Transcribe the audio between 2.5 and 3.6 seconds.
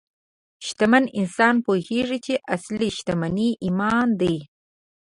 اصلي شتمني